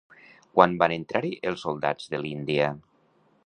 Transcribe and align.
Quan 0.59 0.71
van 0.83 0.93
entrar-hi 0.95 1.31
els 1.51 1.67
soldats 1.67 2.11
de 2.15 2.23
l'Índia? 2.25 2.75